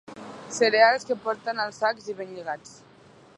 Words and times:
Cereals 0.55 1.05
que 1.09 1.17
porten 1.27 1.61
els 1.67 1.79
sacs 1.83 2.09
i 2.15 2.17
ben 2.23 2.33
lligats. 2.39 2.75